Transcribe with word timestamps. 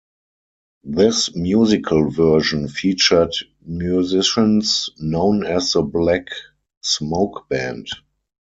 This 0.83 1.35
musical 1.35 2.09
version 2.09 2.67
featured 2.67 3.35
musicians 3.63 4.89
known 4.97 5.45
as 5.45 5.73
the 5.73 5.83
Black 5.83 6.29
Smoke 6.81 7.47
Band. 7.49 7.87